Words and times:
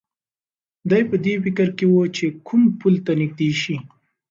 دی 0.89 1.01
په 1.09 1.15
دې 1.25 1.33
فکر 1.43 1.67
کې 1.77 1.85
و 1.89 1.95
چې 2.15 2.25
کوم 2.47 2.61
پل 2.79 2.93
ته 3.05 3.11
نږدې 3.21 3.49
شي. 3.61 3.75